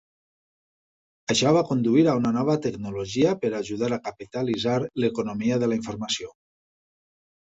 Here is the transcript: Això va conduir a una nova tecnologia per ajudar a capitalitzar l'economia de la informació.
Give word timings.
Això 1.33 1.51
va 1.57 1.61
conduir 1.71 2.05
a 2.07 2.15
una 2.21 2.31
nova 2.39 2.55
tecnologia 2.63 3.35
per 3.43 3.53
ajudar 3.59 3.91
a 3.93 4.01
capitalitzar 4.09 4.79
l'economia 5.05 5.61
de 5.65 5.71
la 5.71 5.79
informació. 5.83 6.33